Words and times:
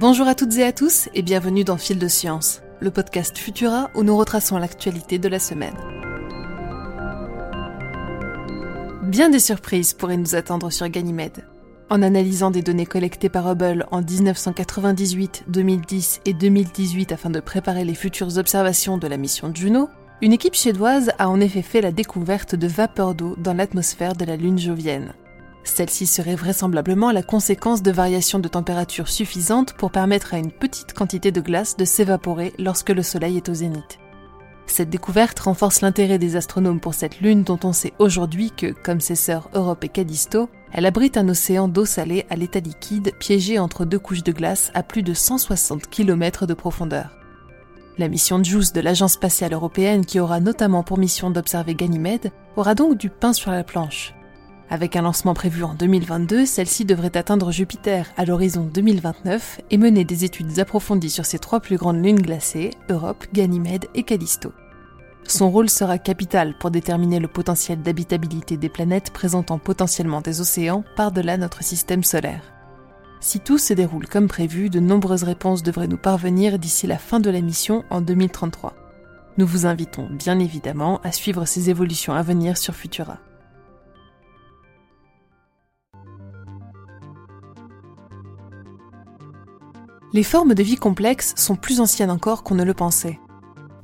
Bonjour 0.00 0.28
à 0.28 0.36
toutes 0.36 0.56
et 0.58 0.62
à 0.62 0.70
tous 0.70 1.08
et 1.12 1.22
bienvenue 1.22 1.64
dans 1.64 1.76
Fil 1.76 1.98
de 1.98 2.06
Science, 2.06 2.62
le 2.78 2.92
podcast 2.92 3.36
Futura 3.36 3.90
où 3.96 4.04
nous 4.04 4.16
retraçons 4.16 4.56
l'actualité 4.56 5.18
de 5.18 5.26
la 5.26 5.40
semaine. 5.40 5.74
Bien 9.02 9.28
des 9.28 9.40
surprises 9.40 9.94
pourraient 9.94 10.16
nous 10.16 10.36
attendre 10.36 10.70
sur 10.70 10.88
Ganymède. 10.88 11.48
En 11.90 12.00
analysant 12.02 12.52
des 12.52 12.62
données 12.62 12.86
collectées 12.86 13.28
par 13.28 13.50
Hubble 13.50 13.86
en 13.90 14.00
1998, 14.00 15.46
2010 15.48 16.20
et 16.26 16.32
2018 16.32 17.10
afin 17.10 17.30
de 17.30 17.40
préparer 17.40 17.84
les 17.84 17.96
futures 17.96 18.38
observations 18.38 18.98
de 18.98 19.08
la 19.08 19.16
mission 19.16 19.50
Juno, 19.52 19.88
une 20.22 20.32
équipe 20.32 20.54
suédoise 20.54 21.10
a 21.18 21.28
en 21.28 21.40
effet 21.40 21.62
fait 21.62 21.80
la 21.80 21.90
découverte 21.90 22.54
de 22.54 22.68
vapeur 22.68 23.16
d'eau 23.16 23.34
dans 23.36 23.52
l'atmosphère 23.52 24.14
de 24.14 24.24
la 24.24 24.36
Lune 24.36 24.60
jovienne. 24.60 25.12
Celle-ci 25.68 26.06
serait 26.06 26.34
vraisemblablement 26.34 27.12
la 27.12 27.22
conséquence 27.22 27.82
de 27.82 27.92
variations 27.92 28.40
de 28.40 28.48
température 28.48 29.06
suffisantes 29.06 29.74
pour 29.74 29.92
permettre 29.92 30.34
à 30.34 30.38
une 30.38 30.50
petite 30.50 30.92
quantité 30.92 31.30
de 31.30 31.40
glace 31.40 31.76
de 31.76 31.84
s'évaporer 31.84 32.52
lorsque 32.58 32.88
le 32.88 33.02
Soleil 33.02 33.36
est 33.36 33.48
au 33.48 33.54
zénith. 33.54 33.98
Cette 34.66 34.90
découverte 34.90 35.38
renforce 35.38 35.82
l'intérêt 35.82 36.18
des 36.18 36.36
astronomes 36.36 36.80
pour 36.80 36.94
cette 36.94 37.20
lune 37.20 37.44
dont 37.44 37.60
on 37.62 37.72
sait 37.72 37.92
aujourd'hui 38.00 38.50
que, 38.50 38.72
comme 38.72 39.00
ses 39.00 39.14
sœurs 39.14 39.50
Europe 39.54 39.84
et 39.84 39.88
Callisto, 39.88 40.48
elle 40.72 40.86
abrite 40.86 41.16
un 41.16 41.28
océan 41.28 41.68
d'eau 41.68 41.84
salée 41.84 42.26
à 42.28 42.34
l'état 42.34 42.60
liquide 42.60 43.12
piégé 43.20 43.58
entre 43.58 43.84
deux 43.84 43.98
couches 43.98 44.24
de 44.24 44.32
glace 44.32 44.72
à 44.74 44.82
plus 44.82 45.02
de 45.02 45.14
160 45.14 45.86
km 45.88 46.46
de 46.46 46.54
profondeur. 46.54 47.18
La 47.98 48.08
mission 48.08 48.42
JUICE 48.42 48.72
de 48.72 48.80
l'Agence 48.80 49.12
spatiale 49.12 49.52
européenne, 49.52 50.06
qui 50.06 50.18
aura 50.18 50.40
notamment 50.40 50.82
pour 50.82 50.98
mission 50.98 51.30
d'observer 51.30 51.74
Ganymède, 51.74 52.32
aura 52.56 52.74
donc 52.74 52.96
du 52.96 53.10
pain 53.10 53.32
sur 53.32 53.50
la 53.50 53.64
planche. 53.64 54.14
Avec 54.70 54.96
un 54.96 55.02
lancement 55.02 55.32
prévu 55.32 55.64
en 55.64 55.72
2022, 55.74 56.44
celle-ci 56.44 56.84
devrait 56.84 57.16
atteindre 57.16 57.50
Jupiter 57.50 58.06
à 58.18 58.26
l'horizon 58.26 58.68
2029 58.72 59.62
et 59.70 59.78
mener 59.78 60.04
des 60.04 60.26
études 60.26 60.58
approfondies 60.58 61.08
sur 61.08 61.24
ses 61.24 61.38
trois 61.38 61.60
plus 61.60 61.78
grandes 61.78 62.04
lunes 62.04 62.20
glacées, 62.20 62.70
Europe, 62.90 63.24
Ganymède 63.32 63.86
et 63.94 64.02
Callisto. 64.02 64.52
Son 65.24 65.50
rôle 65.50 65.70
sera 65.70 65.98
capital 65.98 66.54
pour 66.58 66.70
déterminer 66.70 67.18
le 67.18 67.28
potentiel 67.28 67.80
d'habitabilité 67.80 68.58
des 68.58 68.68
planètes 68.68 69.10
présentant 69.10 69.58
potentiellement 69.58 70.20
des 70.20 70.40
océans 70.42 70.84
par-delà 70.96 71.38
notre 71.38 71.62
système 71.62 72.04
solaire. 72.04 72.42
Si 73.20 73.40
tout 73.40 73.58
se 73.58 73.72
déroule 73.72 74.06
comme 74.06 74.28
prévu, 74.28 74.68
de 74.70 74.80
nombreuses 74.80 75.24
réponses 75.24 75.62
devraient 75.62 75.88
nous 75.88 75.98
parvenir 75.98 76.58
d'ici 76.58 76.86
la 76.86 76.98
fin 76.98 77.20
de 77.20 77.30
la 77.30 77.40
mission 77.40 77.84
en 77.90 78.00
2033. 78.00 78.74
Nous 79.38 79.46
vous 79.46 79.66
invitons 79.66 80.08
bien 80.10 80.38
évidemment 80.38 81.00
à 81.04 81.12
suivre 81.12 81.46
ces 81.46 81.70
évolutions 81.70 82.12
à 82.12 82.22
venir 82.22 82.56
sur 82.56 82.74
Futura. 82.74 83.18
Les 90.14 90.22
formes 90.22 90.54
de 90.54 90.62
vie 90.62 90.76
complexes 90.76 91.34
sont 91.36 91.54
plus 91.54 91.80
anciennes 91.80 92.10
encore 92.10 92.42
qu'on 92.42 92.54
ne 92.54 92.64
le 92.64 92.72
pensait. 92.72 93.20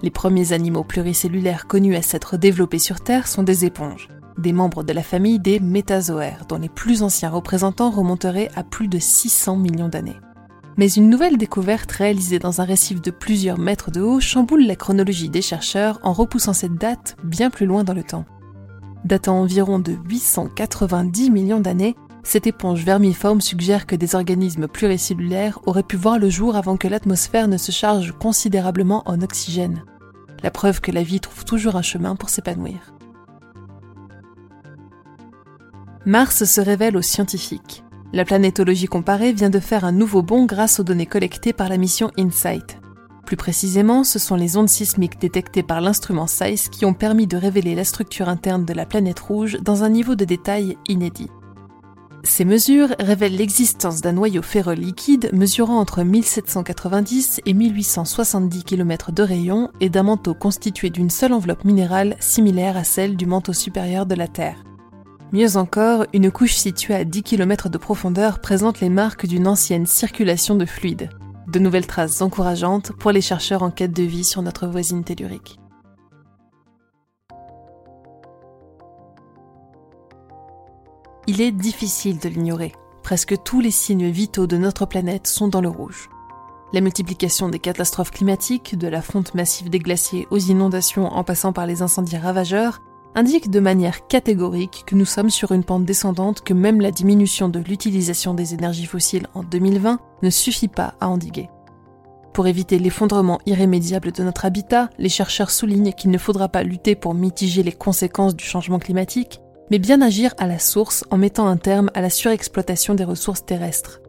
Les 0.00 0.10
premiers 0.10 0.54
animaux 0.54 0.82
pluricellulaires 0.82 1.66
connus 1.66 1.96
à 1.96 2.02
s'être 2.02 2.38
développés 2.38 2.78
sur 2.78 3.00
Terre 3.00 3.28
sont 3.28 3.42
des 3.42 3.66
éponges, 3.66 4.08
des 4.38 4.54
membres 4.54 4.82
de 4.82 4.94
la 4.94 5.02
famille 5.02 5.38
des 5.38 5.60
métazoaires, 5.60 6.46
dont 6.48 6.56
les 6.56 6.70
plus 6.70 7.02
anciens 7.02 7.28
représentants 7.28 7.90
remonteraient 7.90 8.50
à 8.56 8.64
plus 8.64 8.88
de 8.88 8.98
600 8.98 9.56
millions 9.56 9.90
d'années. 9.90 10.16
Mais 10.78 10.90
une 10.90 11.10
nouvelle 11.10 11.36
découverte 11.36 11.92
réalisée 11.92 12.38
dans 12.38 12.62
un 12.62 12.64
récif 12.64 13.02
de 13.02 13.10
plusieurs 13.10 13.58
mètres 13.58 13.90
de 13.90 14.00
haut 14.00 14.18
chamboule 14.18 14.66
la 14.66 14.76
chronologie 14.76 15.28
des 15.28 15.42
chercheurs 15.42 16.00
en 16.02 16.14
repoussant 16.14 16.54
cette 16.54 16.76
date 16.76 17.16
bien 17.22 17.50
plus 17.50 17.66
loin 17.66 17.84
dans 17.84 17.92
le 17.92 18.02
temps. 18.02 18.24
Datant 19.04 19.40
environ 19.40 19.78
de 19.78 19.92
890 20.08 21.30
millions 21.30 21.60
d'années, 21.60 21.96
cette 22.24 22.46
éponge 22.46 22.82
vermiforme 22.82 23.42
suggère 23.42 23.86
que 23.86 23.94
des 23.94 24.14
organismes 24.14 24.66
pluricellulaires 24.66 25.60
auraient 25.66 25.82
pu 25.82 25.96
voir 25.96 26.18
le 26.18 26.30
jour 26.30 26.56
avant 26.56 26.78
que 26.78 26.88
l'atmosphère 26.88 27.48
ne 27.48 27.58
se 27.58 27.70
charge 27.70 28.12
considérablement 28.18 29.02
en 29.06 29.20
oxygène. 29.20 29.84
La 30.42 30.50
preuve 30.50 30.80
que 30.80 30.90
la 30.90 31.02
vie 31.02 31.20
trouve 31.20 31.44
toujours 31.44 31.76
un 31.76 31.82
chemin 31.82 32.16
pour 32.16 32.30
s'épanouir. 32.30 32.94
Mars 36.06 36.44
se 36.44 36.60
révèle 36.60 36.96
aux 36.96 37.02
scientifiques. 37.02 37.84
La 38.12 38.24
planétologie 38.24 38.86
comparée 38.86 39.32
vient 39.32 39.50
de 39.50 39.60
faire 39.60 39.84
un 39.84 39.92
nouveau 39.92 40.22
bond 40.22 40.46
grâce 40.46 40.80
aux 40.80 40.84
données 40.84 41.06
collectées 41.06 41.52
par 41.52 41.68
la 41.68 41.76
mission 41.76 42.10
InSight. 42.18 42.78
Plus 43.26 43.36
précisément, 43.36 44.04
ce 44.04 44.18
sont 44.18 44.36
les 44.36 44.56
ondes 44.56 44.68
sismiques 44.68 45.20
détectées 45.20 45.62
par 45.62 45.80
l'instrument 45.80 46.26
SAIS 46.26 46.68
qui 46.70 46.84
ont 46.84 46.94
permis 46.94 47.26
de 47.26 47.36
révéler 47.36 47.74
la 47.74 47.84
structure 47.84 48.28
interne 48.28 48.64
de 48.64 48.74
la 48.74 48.86
planète 48.86 49.20
rouge 49.20 49.58
dans 49.62 49.82
un 49.82 49.88
niveau 49.88 50.14
de 50.14 50.24
détail 50.24 50.76
inédit. 50.88 51.30
Ces 52.26 52.46
mesures 52.46 52.88
révèlent 52.98 53.36
l'existence 53.36 54.00
d'un 54.00 54.12
noyau 54.12 54.40
liquide 54.74 55.28
mesurant 55.34 55.78
entre 55.78 56.02
1790 56.02 57.42
et 57.44 57.52
1870 57.52 58.64
km 58.64 59.12
de 59.12 59.22
rayon 59.22 59.70
et 59.80 59.90
d'un 59.90 60.04
manteau 60.04 60.32
constitué 60.32 60.88
d'une 60.88 61.10
seule 61.10 61.34
enveloppe 61.34 61.64
minérale 61.64 62.16
similaire 62.20 62.78
à 62.78 62.84
celle 62.84 63.16
du 63.16 63.26
manteau 63.26 63.52
supérieur 63.52 64.06
de 64.06 64.14
la 64.14 64.26
Terre. 64.26 64.64
Mieux 65.32 65.58
encore, 65.58 66.06
une 66.14 66.30
couche 66.30 66.54
située 66.54 66.94
à 66.94 67.04
10 67.04 67.22
km 67.22 67.68
de 67.68 67.76
profondeur 67.76 68.40
présente 68.40 68.80
les 68.80 68.88
marques 68.88 69.26
d'une 69.26 69.46
ancienne 69.46 69.86
circulation 69.86 70.54
de 70.54 70.64
fluide. 70.64 71.10
De 71.48 71.58
nouvelles 71.58 71.86
traces 71.86 72.22
encourageantes 72.22 72.92
pour 72.92 73.10
les 73.10 73.20
chercheurs 73.20 73.62
en 73.62 73.70
quête 73.70 73.92
de 73.92 74.02
vie 74.02 74.24
sur 74.24 74.40
notre 74.40 74.66
voisine 74.66 75.04
tellurique. 75.04 75.58
Il 81.26 81.40
est 81.40 81.52
difficile 81.52 82.18
de 82.18 82.28
l'ignorer. 82.28 82.72
Presque 83.02 83.42
tous 83.44 83.60
les 83.60 83.70
signes 83.70 84.10
vitaux 84.10 84.46
de 84.46 84.58
notre 84.58 84.84
planète 84.84 85.26
sont 85.26 85.48
dans 85.48 85.62
le 85.62 85.70
rouge. 85.70 86.10
La 86.74 86.82
multiplication 86.82 87.48
des 87.48 87.58
catastrophes 87.58 88.10
climatiques, 88.10 88.76
de 88.76 88.88
la 88.88 89.00
fonte 89.00 89.34
massive 89.34 89.70
des 89.70 89.78
glaciers 89.78 90.26
aux 90.30 90.38
inondations 90.38 91.06
en 91.06 91.24
passant 91.24 91.54
par 91.54 91.66
les 91.66 91.80
incendies 91.80 92.18
ravageurs, 92.18 92.82
indique 93.14 93.50
de 93.50 93.60
manière 93.60 94.06
catégorique 94.06 94.84
que 94.86 94.96
nous 94.96 95.06
sommes 95.06 95.30
sur 95.30 95.52
une 95.52 95.64
pente 95.64 95.86
descendante 95.86 96.42
que 96.42 96.52
même 96.52 96.82
la 96.82 96.90
diminution 96.90 97.48
de 97.48 97.60
l'utilisation 97.60 98.34
des 98.34 98.52
énergies 98.52 98.84
fossiles 98.84 99.28
en 99.32 99.44
2020 99.44 100.00
ne 100.22 100.30
suffit 100.30 100.68
pas 100.68 100.94
à 101.00 101.08
endiguer. 101.08 101.48
Pour 102.34 102.48
éviter 102.48 102.78
l'effondrement 102.78 103.38
irrémédiable 103.46 104.12
de 104.12 104.24
notre 104.24 104.44
habitat, 104.44 104.90
les 104.98 105.08
chercheurs 105.08 105.52
soulignent 105.52 105.92
qu'il 105.92 106.10
ne 106.10 106.18
faudra 106.18 106.48
pas 106.48 106.64
lutter 106.64 106.96
pour 106.96 107.14
mitiger 107.14 107.62
les 107.62 107.72
conséquences 107.72 108.34
du 108.34 108.44
changement 108.44 108.80
climatique, 108.80 109.40
mais 109.70 109.78
bien 109.78 110.00
agir 110.02 110.34
à 110.38 110.46
la 110.46 110.58
source 110.58 111.04
en 111.10 111.16
mettant 111.16 111.46
un 111.46 111.56
terme 111.56 111.90
à 111.94 112.00
la 112.00 112.10
surexploitation 112.10 112.94
des 112.94 113.04
ressources 113.04 113.44
terrestres. 113.44 114.00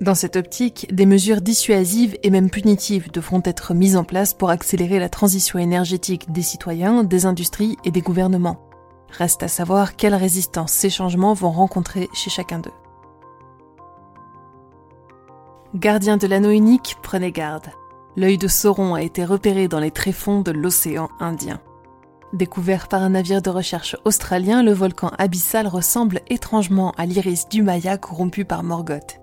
Dans 0.00 0.14
cette 0.14 0.36
optique, 0.36 0.92
des 0.92 1.06
mesures 1.06 1.40
dissuasives 1.40 2.16
et 2.22 2.30
même 2.30 2.50
punitives 2.50 3.10
devront 3.12 3.42
être 3.44 3.74
mises 3.74 3.96
en 3.96 4.04
place 4.04 4.34
pour 4.34 4.50
accélérer 4.50 4.98
la 4.98 5.08
transition 5.08 5.58
énergétique 5.58 6.32
des 6.32 6.42
citoyens, 6.42 7.04
des 7.04 7.26
industries 7.26 7.76
et 7.84 7.90
des 7.90 8.00
gouvernements. 8.00 8.68
Reste 9.10 9.42
à 9.42 9.48
savoir 9.48 9.94
quelle 9.94 10.14
résistance 10.14 10.72
ces 10.72 10.90
changements 10.90 11.34
vont 11.34 11.50
rencontrer 11.50 12.08
chez 12.14 12.30
chacun 12.30 12.58
d'eux. 12.58 12.72
Gardien 15.74 16.16
de 16.16 16.26
l'anneau 16.26 16.50
unique, 16.50 16.96
prenez 17.02 17.30
garde. 17.30 17.68
L'œil 18.16 18.38
de 18.38 18.48
Sauron 18.48 18.94
a 18.94 19.02
été 19.02 19.24
repéré 19.24 19.68
dans 19.68 19.80
les 19.80 19.90
tréfonds 19.90 20.40
de 20.40 20.50
l'océan 20.50 21.08
Indien. 21.20 21.60
Découvert 22.32 22.88
par 22.88 23.02
un 23.02 23.10
navire 23.10 23.42
de 23.42 23.50
recherche 23.50 23.94
australien, 24.06 24.62
le 24.62 24.72
volcan 24.72 25.10
abyssal 25.18 25.66
ressemble 25.66 26.20
étrangement 26.28 26.92
à 26.96 27.04
l'iris 27.04 27.46
du 27.50 27.62
Maya 27.62 27.98
corrompu 27.98 28.46
par 28.46 28.62
Morgoth. 28.62 29.20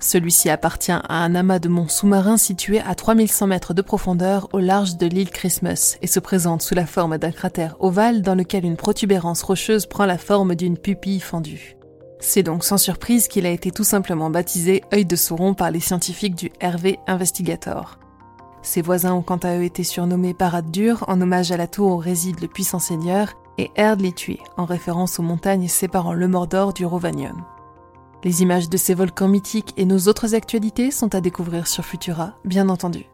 Celui-ci 0.00 0.50
appartient 0.50 0.90
à 0.90 1.04
un 1.08 1.36
amas 1.36 1.60
de 1.60 1.68
monts 1.68 1.86
sous-marins 1.86 2.36
situé 2.36 2.80
à 2.80 2.96
3100 2.96 3.46
mètres 3.46 3.74
de 3.74 3.82
profondeur 3.82 4.48
au 4.52 4.58
large 4.58 4.96
de 4.96 5.06
l'île 5.06 5.30
Christmas 5.30 5.96
et 6.02 6.08
se 6.08 6.18
présente 6.18 6.62
sous 6.62 6.74
la 6.74 6.86
forme 6.86 7.16
d'un 7.18 7.30
cratère 7.30 7.76
ovale 7.78 8.22
dans 8.22 8.34
lequel 8.34 8.64
une 8.64 8.76
protubérance 8.76 9.44
rocheuse 9.44 9.86
prend 9.86 10.04
la 10.04 10.18
forme 10.18 10.56
d'une 10.56 10.76
pupille 10.76 11.20
fendue. 11.20 11.76
C'est 12.18 12.42
donc 12.42 12.64
sans 12.64 12.78
surprise 12.78 13.28
qu'il 13.28 13.46
a 13.46 13.50
été 13.50 13.70
tout 13.70 13.84
simplement 13.84 14.30
baptisé 14.30 14.82
œil 14.92 15.04
de 15.04 15.14
Sauron 15.14 15.54
par 15.54 15.70
les 15.70 15.80
scientifiques 15.80 16.34
du 16.34 16.50
RV 16.60 16.98
Investigator. 17.06 18.01
Ses 18.62 18.80
voisins 18.82 19.14
ont 19.14 19.22
quant 19.22 19.38
à 19.38 19.56
eux 19.56 19.64
été 19.64 19.82
surnommés 19.82 20.34
Barad-dur 20.34 21.04
en 21.08 21.20
hommage 21.20 21.50
à 21.50 21.56
la 21.56 21.66
tour 21.66 21.92
où 21.92 21.96
réside 21.96 22.40
le 22.40 22.48
puissant 22.48 22.78
seigneur 22.78 23.32
et 23.58 23.70
Erd 23.74 24.00
les 24.00 24.14
en 24.56 24.64
référence 24.64 25.18
aux 25.18 25.22
montagnes 25.22 25.68
séparant 25.68 26.14
le 26.14 26.28
Mordor 26.28 26.72
du 26.72 26.86
Rovanium. 26.86 27.44
Les 28.24 28.42
images 28.42 28.68
de 28.68 28.76
ces 28.76 28.94
volcans 28.94 29.28
mythiques 29.28 29.74
et 29.76 29.84
nos 29.84 29.98
autres 30.08 30.34
actualités 30.34 30.92
sont 30.92 31.14
à 31.14 31.20
découvrir 31.20 31.66
sur 31.66 31.84
Futura, 31.84 32.34
bien 32.44 32.68
entendu. 32.68 33.06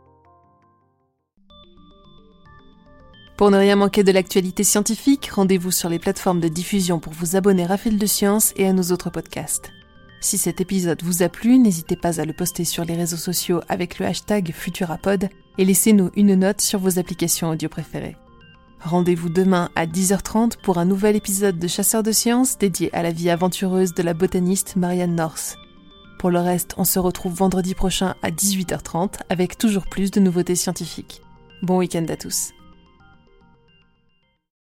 Pour 3.39 3.51
ne 3.51 3.57
rien 3.57 3.77
manquer 3.77 4.03
de 4.03 4.13
l'actualité 4.13 4.65
scientifique, 4.65 5.31
rendez-vous 5.33 5.71
sur 5.71 5.89
les 5.89 5.99
plateformes 5.99 6.41
de 6.41 6.49
diffusion 6.49 6.99
pour 6.99 7.13
vous 7.13 7.37
abonner 7.37 7.65
à 7.71 7.77
Fil 7.77 7.97
de 7.97 8.07
Science 8.07 8.53
et 8.57 8.67
à 8.67 8.73
nos 8.73 8.93
autres 8.93 9.11
podcasts. 9.11 9.71
Si 10.21 10.37
cet 10.37 10.61
épisode 10.61 11.03
vous 11.03 11.23
a 11.23 11.29
plu, 11.29 11.59
n'hésitez 11.59 11.97
pas 11.97 12.21
à 12.21 12.25
le 12.25 12.33
poster 12.33 12.65
sur 12.65 12.85
les 12.85 12.95
réseaux 12.95 13.17
sociaux 13.17 13.61
avec 13.69 13.99
le 13.99 14.07
hashtag 14.07 14.53
Futurapod 14.53 15.29
et 15.59 15.65
laissez-nous 15.65 16.11
une 16.17 16.35
note 16.35 16.61
sur 16.61 16.81
vos 16.81 16.99
applications 16.99 17.51
audio 17.51 17.69
préférées. 17.69 18.17
Rendez-vous 18.81 19.29
demain 19.29 19.71
à 19.75 19.87
10h30 19.87 20.61
pour 20.63 20.79
un 20.79 20.85
nouvel 20.85 21.17
épisode 21.17 21.59
de 21.59 21.69
Chasseurs 21.69 22.03
de 22.03 22.13
sciences 22.13 22.59
dédié 22.59 22.95
à 22.95 23.03
la 23.03 23.11
vie 23.11 23.31
aventureuse 23.31 23.95
de 23.95 24.03
la 24.03 24.15
botaniste 24.15 24.77
Marianne 24.77 25.17
North. 25.17 25.57
Pour 26.19 26.31
le 26.31 26.41
reste, 26.41 26.75
on 26.79 26.85
se 26.85 26.99
retrouve 26.99 27.35
vendredi 27.35 27.75
prochain 27.75 28.15
à 28.23 28.31
18h30 28.31 29.21
avec 29.29 29.57
toujours 29.57 29.87
plus 29.87 30.11
de 30.11 30.21
nouveautés 30.21 30.57
scientifiques. 30.57 31.23
Bon 31.63 31.79
week-end 31.79 32.07
à 32.09 32.17
tous. 32.17 32.53